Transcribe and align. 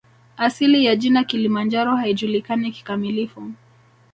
Asili 0.37 0.85
ya 0.85 0.95
jina 0.95 1.23
Kilimanjaro 1.23 1.95
haijulikani 1.95 2.71
kikamilifu 2.71 3.51